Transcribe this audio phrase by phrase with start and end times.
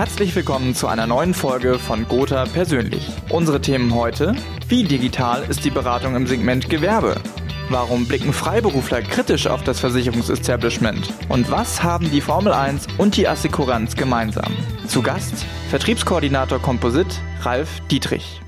[0.00, 3.06] Herzlich willkommen zu einer neuen Folge von Gotha Persönlich.
[3.28, 4.34] Unsere Themen heute:
[4.66, 7.20] Wie digital ist die Beratung im Segment Gewerbe?
[7.68, 11.12] Warum blicken Freiberufler kritisch auf das Versicherungsestablishment?
[11.28, 14.56] Und was haben die Formel 1 und die Assekuranz gemeinsam?
[14.86, 18.40] Zu Gast Vertriebskoordinator Composit Ralf Dietrich.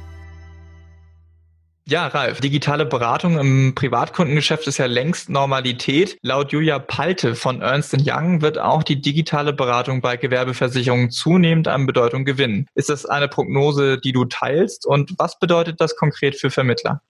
[1.84, 6.16] Ja, Ralf, digitale Beratung im Privatkundengeschäft ist ja längst Normalität.
[6.22, 11.86] Laut Julia Palte von Ernst Young wird auch die digitale Beratung bei Gewerbeversicherungen zunehmend an
[11.86, 12.68] Bedeutung gewinnen.
[12.76, 14.86] Ist das eine Prognose, die du teilst?
[14.86, 17.02] Und was bedeutet das konkret für Vermittler?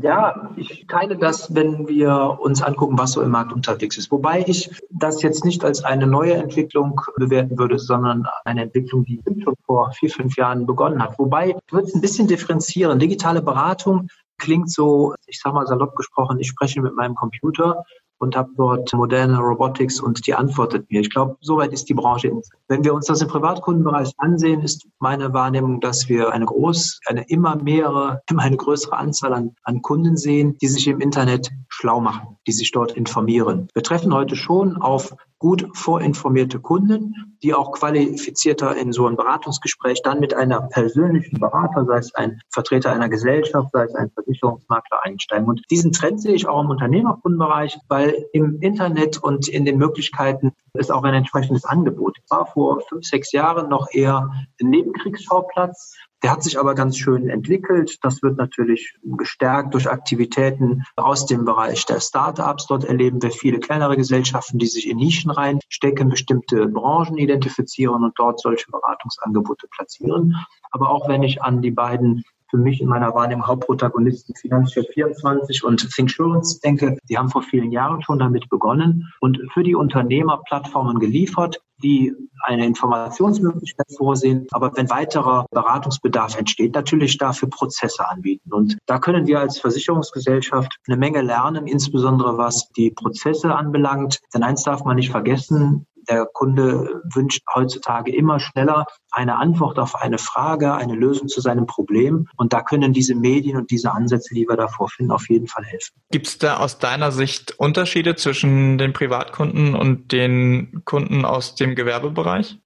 [0.00, 4.10] Ja, ich teile das, wenn wir uns angucken, was so im Markt unterwegs ist.
[4.10, 9.20] Wobei ich das jetzt nicht als eine neue Entwicklung bewerten würde, sondern eine Entwicklung, die
[9.42, 11.18] schon vor vier, fünf Jahren begonnen hat.
[11.18, 12.98] Wobei ich würde es ein bisschen differenzieren.
[12.98, 17.84] Digitale Beratung klingt so, ich sage mal salopp gesprochen, ich spreche mit meinem Computer
[18.24, 21.02] und habe dort moderne Robotics und die antwortet mir.
[21.02, 22.32] Ich glaube, soweit ist die Branche.
[22.68, 27.28] Wenn wir uns das im Privatkundenbereich ansehen, ist meine Wahrnehmung, dass wir eine groß, eine
[27.28, 32.00] immer mehrere, immer eine größere Anzahl an, an Kunden sehen, die sich im Internet schlau
[32.00, 33.68] machen, die sich dort informieren.
[33.74, 40.02] Wir treffen heute schon auf gut vorinformierte Kunden, die auch qualifizierter in so ein Beratungsgespräch
[40.02, 45.04] dann mit einer persönlichen Berater, sei es ein Vertreter einer Gesellschaft, sei es ein Versicherungsmakler
[45.04, 45.46] einsteigen.
[45.46, 50.52] Und diesen Trend sehe ich auch im Unternehmerkundenbereich, weil im Internet und in den Möglichkeiten
[50.72, 52.16] ist auch ein entsprechendes Angebot.
[52.22, 56.96] Ich war vor fünf, sechs Jahren noch eher ein Nebenkriegsschauplatz der hat sich aber ganz
[56.96, 57.98] schön entwickelt.
[58.02, 62.66] Das wird natürlich gestärkt durch Aktivitäten aus dem Bereich der Startups.
[62.66, 68.18] Dort erleben wir viele kleinere Gesellschaften, die sich in Nischen reinstecken, bestimmte Branchen identifizieren und
[68.18, 70.34] dort solche Beratungsangebote platzieren.
[70.70, 72.24] Aber auch wenn ich an die beiden
[72.54, 77.72] für mich in meiner Wahrnehmung Hauptprotagonisten Finanzchef 24 und Thinksurance denke, die haben vor vielen
[77.72, 84.70] Jahren schon damit begonnen und für die Unternehmer Plattformen geliefert, die eine Informationsmöglichkeit vorsehen, aber
[84.76, 88.52] wenn weiterer Beratungsbedarf entsteht, natürlich dafür Prozesse anbieten.
[88.52, 94.20] Und da können wir als Versicherungsgesellschaft eine Menge lernen, insbesondere was die Prozesse anbelangt.
[94.32, 99.94] Denn eins darf man nicht vergessen, der Kunde wünscht heutzutage immer schneller eine Antwort auf
[99.94, 102.28] eine Frage, eine Lösung zu seinem Problem.
[102.36, 105.64] Und da können diese Medien und diese Ansätze, die wir da vorfinden, auf jeden Fall
[105.64, 105.94] helfen.
[106.10, 111.74] Gibt es da aus deiner Sicht Unterschiede zwischen den Privatkunden und den Kunden aus dem
[111.74, 112.58] Gewerbebereich?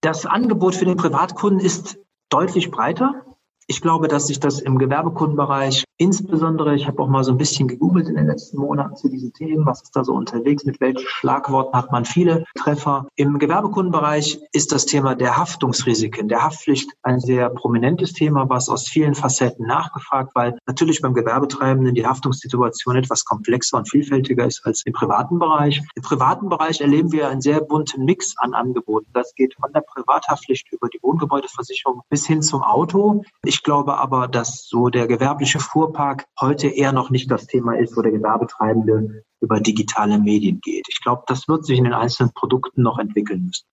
[0.00, 1.98] Das Angebot für den Privatkunden ist
[2.28, 3.24] deutlich breiter.
[3.66, 7.68] Ich glaube, dass sich das im Gewerbekundenbereich insbesondere, ich habe auch mal so ein bisschen
[7.68, 11.06] gegoogelt in den letzten Monaten zu diesen Themen, was ist da so unterwegs, mit welchen
[11.06, 13.08] Schlagworten hat man viele Treffer.
[13.16, 18.88] Im Gewerbekundenbereich ist das Thema der Haftungsrisiken, der Haftpflicht ein sehr prominentes Thema, was aus
[18.88, 24.82] vielen Facetten nachgefragt, weil natürlich beim Gewerbetreibenden die Haftungssituation etwas komplexer und vielfältiger ist als
[24.86, 25.82] im privaten Bereich.
[25.94, 29.10] Im privaten Bereich erleben wir einen sehr bunten Mix an Angeboten.
[29.12, 33.22] Das geht von der Privathaftpflicht über die Wohngebäudeversicherung bis hin zum Auto.
[33.44, 37.96] Ich glaube aber, dass so der gewerbliche Fuhrpark heute eher noch nicht das Thema ist,
[37.96, 40.86] wo der Gewerbetreibende über digitale Medien geht.
[40.88, 43.64] Ich glaube, das wird sich in den einzelnen Produkten noch entwickeln müssen.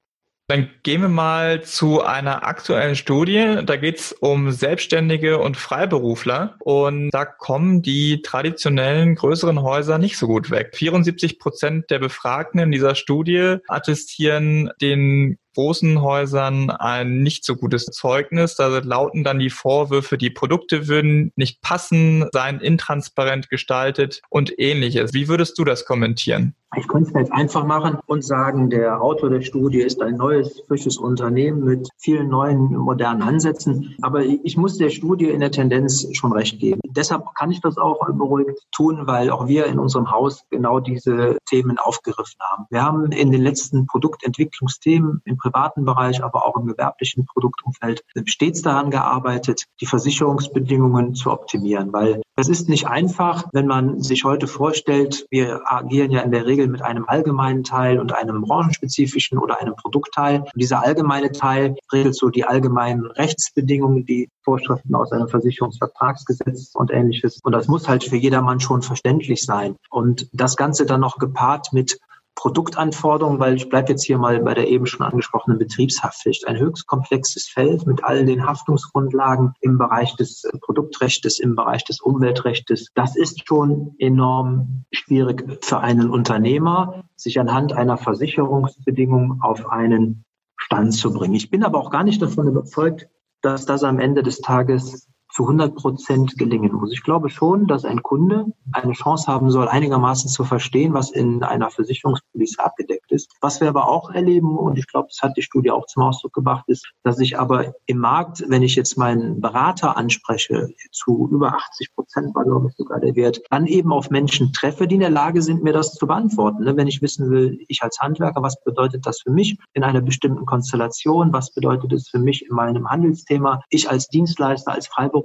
[0.48, 3.62] Dann gehen wir mal zu einer aktuellen Studie.
[3.66, 6.56] Da geht es um Selbstständige und Freiberufler.
[6.59, 10.75] Und da kommen die traditionellen größeren Häuser nicht so gut weg.
[10.75, 17.86] 74 Prozent der Befragten in dieser Studie attestieren den großen Häusern ein nicht so gutes
[17.86, 18.56] Zeugnis.
[18.56, 25.14] Da lauten dann die Vorwürfe, die Produkte würden nicht passen, seien intransparent gestaltet und ähnliches.
[25.14, 26.56] Wie würdest du das kommentieren?
[26.78, 30.62] Ich könnte es jetzt einfach machen und sagen, der Autor der Studie ist ein neues,
[30.68, 33.96] frisches Unternehmen mit vielen neuen, modernen Ansätzen.
[34.02, 36.82] Aber ich muss der Studie in der Tendenz schon recht geben.
[36.90, 41.38] Deshalb kann ich das auch beruhigt tun, weil auch wir in unserem Haus genau diese
[41.48, 42.66] Themen aufgegriffen haben.
[42.70, 48.63] Wir haben in den letzten Produktentwicklungsthemen im privaten Bereich, aber auch im gewerblichen Produktumfeld stets
[48.63, 54.47] daran gearbeitet, die Versicherungsbedingungen zu optimieren, weil es ist nicht einfach, wenn man sich heute
[54.47, 59.61] vorstellt, wir agieren ja in der Regel mit einem allgemeinen Teil und einem branchenspezifischen oder
[59.61, 60.41] einem Produktteil.
[60.41, 66.91] Und dieser allgemeine Teil regelt so die allgemeinen Rechtsbedingungen, die Vorschriften aus einem Versicherungsvertragsgesetz und
[66.91, 67.39] ähnliches.
[67.44, 69.75] Und das muss halt für jedermann schon verständlich sein.
[69.89, 72.00] Und das Ganze dann noch gepaart mit
[72.36, 76.48] Produktanforderungen, weil ich bleibe jetzt hier mal bei der eben schon angesprochenen Betriebshaftpflicht.
[76.48, 82.02] Ein höchst komplexes Feld mit all den Haftungsgrundlagen im Bereich des Produktrechtes, im Bereich des
[82.02, 82.92] Umweltrechtes.
[82.94, 90.26] Das ist schon enorm schwierig für einen Unternehmer, sich anhand einer Versicherungsbedingung auf einen
[90.58, 91.36] Stand zu bringen.
[91.36, 93.08] Ich bin aber auch gar nicht davon überzeugt,
[93.42, 96.94] dass das am Ende des Tages zu 100 Prozent gelingen muss.
[96.94, 101.44] Ich glaube schon, dass ein Kunde eine Chance haben soll, einigermaßen zu verstehen, was in
[101.44, 103.36] einer Versicherungspolice abgedeckt ist.
[103.42, 106.32] Was wir aber auch erleben, und ich glaube, das hat die Studie auch zum Ausdruck
[106.32, 111.54] gebracht, ist, dass ich aber im Markt, wenn ich jetzt meinen Berater anspreche, zu über
[111.54, 115.02] 80 Prozent war, glaube ich, sogar der Wert, dann eben auf Menschen treffe, die in
[115.02, 116.64] der Lage sind, mir das zu beantworten.
[116.64, 116.78] Ne?
[116.78, 120.46] Wenn ich wissen will, ich als Handwerker, was bedeutet das für mich in einer bestimmten
[120.46, 121.34] Konstellation?
[121.34, 123.62] Was bedeutet es für mich in meinem Handelsthema?
[123.70, 125.25] Ich als Dienstleister, als Freiberufler,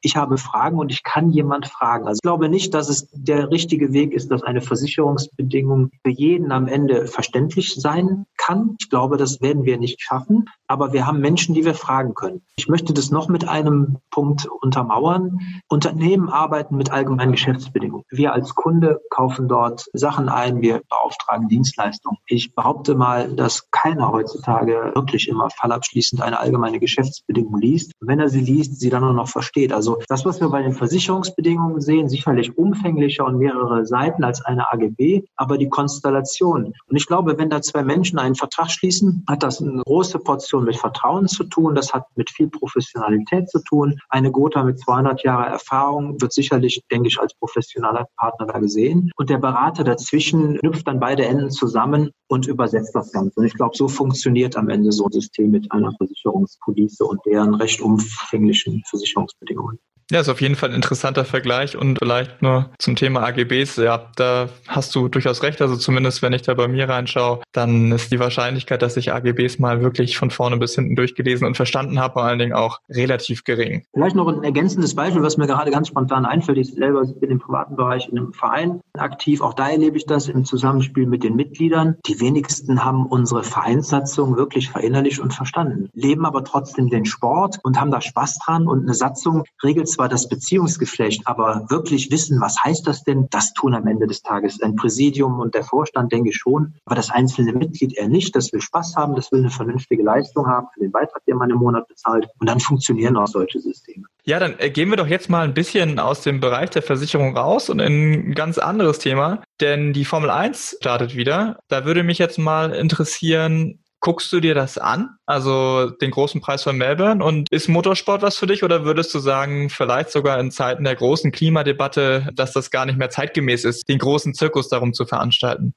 [0.00, 2.06] ich habe Fragen und ich kann jemand fragen.
[2.06, 6.52] Also ich glaube nicht, dass es der richtige Weg ist, dass eine Versicherungsbedingung für jeden
[6.52, 8.76] am Ende verständlich sein kann.
[8.80, 10.46] Ich glaube, das werden wir nicht schaffen.
[10.72, 12.40] Aber wir haben Menschen, die wir fragen können.
[12.56, 15.38] Ich möchte das noch mit einem Punkt untermauern.
[15.68, 18.06] Unternehmen arbeiten mit allgemeinen Geschäftsbedingungen.
[18.08, 22.16] Wir als Kunde kaufen dort Sachen ein, wir beauftragen Dienstleistungen.
[22.26, 27.92] Ich behaupte mal, dass keiner heutzutage wirklich immer fallabschließend eine allgemeine Geschäftsbedingung liest.
[28.00, 29.74] wenn er sie liest, sie dann auch noch versteht.
[29.74, 34.72] Also das, was wir bei den Versicherungsbedingungen sehen, sicherlich umfänglicher und mehrere Seiten als eine
[34.72, 36.72] AGB, aber die Konstellation.
[36.86, 40.61] Und ich glaube, wenn da zwei Menschen einen Vertrag schließen, hat das eine große Portion
[40.64, 41.74] mit Vertrauen zu tun.
[41.74, 43.98] Das hat mit viel Professionalität zu tun.
[44.08, 49.10] Eine Gotha mit 200 Jahre Erfahrung wird sicherlich, denke ich, als professioneller Partner da gesehen.
[49.16, 53.40] Und der Berater dazwischen knüpft dann beide Enden zusammen und übersetzt das Ganze.
[53.40, 57.54] Und ich glaube, so funktioniert am Ende so ein System mit einer Versicherungspolice und deren
[57.54, 59.78] recht umfänglichen Versicherungsbedingungen.
[60.12, 63.76] Ja, ist auf jeden Fall ein interessanter Vergleich und vielleicht nur zum Thema AGBs.
[63.76, 65.62] Ja, da hast du durchaus recht.
[65.62, 69.58] Also zumindest, wenn ich da bei mir reinschaue, dann ist die Wahrscheinlichkeit, dass ich AGBs
[69.58, 73.44] mal wirklich von vorne bis hinten durchgelesen und verstanden habe, vor allen Dingen auch relativ
[73.44, 73.86] gering.
[73.94, 76.58] Vielleicht noch ein ergänzendes Beispiel, was mir gerade ganz spontan einfällt.
[76.58, 79.40] Ich selber bin im privaten Bereich in einem Verein aktiv.
[79.40, 81.96] Auch da erlebe ich das im Zusammenspiel mit den Mitgliedern.
[82.06, 87.80] Die wenigsten haben unsere Vereinssatzung wirklich verinnerlicht und verstanden, leben aber trotzdem den Sport und
[87.80, 88.66] haben da Spaß dran.
[88.68, 93.28] Und eine Satzung regelt zwar zwar das Beziehungsgeflecht, aber wirklich wissen, was heißt das denn,
[93.30, 96.96] das tun am Ende des Tages ein Präsidium und der Vorstand, denke ich schon, aber
[96.96, 98.34] das einzelne Mitglied eher nicht.
[98.34, 101.50] Das will Spaß haben, das will eine vernünftige Leistung haben für den Beitrag, den man
[101.50, 102.26] im Monat bezahlt.
[102.40, 104.06] Und dann funktionieren auch solche Systeme.
[104.24, 107.36] Ja, dann äh, gehen wir doch jetzt mal ein bisschen aus dem Bereich der Versicherung
[107.36, 111.60] raus und in ein ganz anderes Thema, denn die Formel 1 startet wieder.
[111.68, 115.16] Da würde mich jetzt mal interessieren, Guckst du dir das an?
[115.26, 117.24] Also den großen Preis von Melbourne?
[117.24, 120.96] Und ist Motorsport was für dich oder würdest du sagen, vielleicht sogar in Zeiten der
[120.96, 125.72] großen Klimadebatte, dass das gar nicht mehr zeitgemäß ist, den großen Zirkus darum zu veranstalten?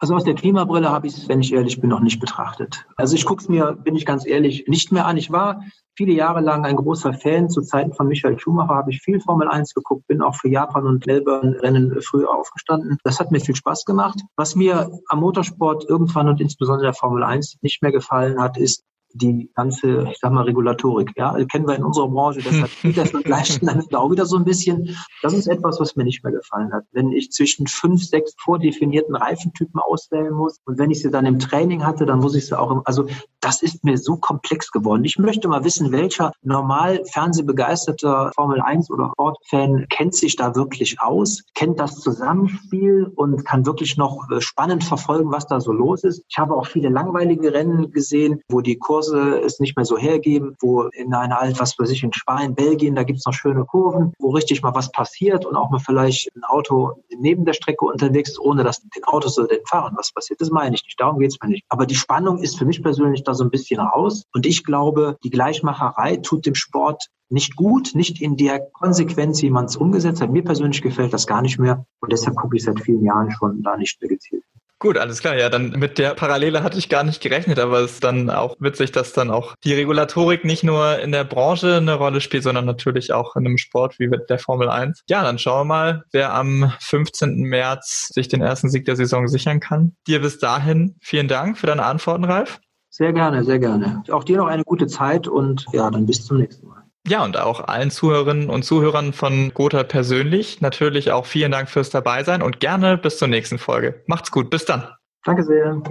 [0.00, 2.84] Also aus der Klimabrille habe ich es, wenn ich ehrlich bin, noch nicht betrachtet.
[2.96, 5.16] Also ich gucke es mir, bin ich ganz ehrlich, nicht mehr an.
[5.16, 5.62] Ich war
[5.96, 7.48] viele Jahre lang ein großer Fan.
[7.48, 10.86] Zu Zeiten von Michael Schumacher habe ich viel Formel 1 geguckt, bin auch für Japan
[10.86, 12.98] und Melbourne Rennen früher aufgestanden.
[13.04, 14.20] Das hat mir viel Spaß gemacht.
[14.36, 18.84] Was mir am Motorsport irgendwann und insbesondere der Formel 1 nicht mehr gefallen hat, ist
[19.14, 21.12] die ganze, ich sag mal, Regulatorik.
[21.16, 24.44] Ja, kennen wir in unserer Branche, deshalb geht das Vergleichen dann auch wieder so ein
[24.44, 24.96] bisschen.
[25.22, 26.84] Das ist etwas, was mir nicht mehr gefallen hat.
[26.92, 31.38] Wenn ich zwischen fünf, sechs vordefinierten Reifentypen auswählen muss und wenn ich sie dann im
[31.38, 33.06] Training hatte, dann muss ich sie auch im, also
[33.40, 35.04] das ist mir so komplex geworden.
[35.04, 41.00] Ich möchte mal wissen, welcher normal fernsehbegeisterter Formel 1 oder Sportfan kennt sich da wirklich
[41.00, 46.04] aus, kennt das Zusammenspiel und kann wirklich noch äh, spannend verfolgen, was da so los
[46.04, 46.24] ist.
[46.28, 50.56] Ich habe auch viele langweilige Rennen gesehen, wo die Kurse es nicht mehr so hergeben,
[50.60, 53.64] wo in einer Alt, was weiß ich, in Spanien, Belgien, da gibt es noch schöne
[53.64, 57.84] Kurven, wo richtig mal was passiert und auch mal vielleicht ein Auto neben der Strecke
[57.84, 60.40] unterwegs ist, ohne dass den Autos oder den Fahrern was passiert.
[60.40, 61.64] Das meine ich nicht, darum geht es mir nicht.
[61.68, 64.24] Aber die Spannung ist für mich persönlich da so ein bisschen raus.
[64.32, 69.50] Und ich glaube, die Gleichmacherei tut dem Sport nicht gut, nicht in der Konsequenz, wie
[69.50, 70.30] man es umgesetzt hat.
[70.30, 71.84] Mir persönlich gefällt das gar nicht mehr.
[72.00, 74.43] Und deshalb gucke ich seit vielen Jahren schon da nicht mehr gezielt.
[74.84, 75.34] Gut, alles klar.
[75.38, 78.54] Ja, dann mit der Parallele hatte ich gar nicht gerechnet, aber es ist dann auch
[78.58, 82.66] witzig, dass dann auch die Regulatorik nicht nur in der Branche eine Rolle spielt, sondern
[82.66, 85.04] natürlich auch in einem Sport wie der Formel 1.
[85.08, 87.34] Ja, dann schauen wir mal, wer am 15.
[87.44, 89.96] März sich den ersten Sieg der Saison sichern kann.
[90.06, 92.60] Dir bis dahin vielen Dank für deine Antworten, Ralf.
[92.90, 94.02] Sehr gerne, sehr gerne.
[94.10, 96.73] Auch dir noch eine gute Zeit und ja, dann bis zum nächsten Mal.
[97.06, 101.90] Ja, und auch allen Zuhörerinnen und Zuhörern von Gotha persönlich natürlich auch vielen Dank fürs
[101.90, 104.02] Dabeisein und gerne bis zur nächsten Folge.
[104.06, 104.88] Macht's gut, bis dann.
[105.24, 105.82] Danke sehr.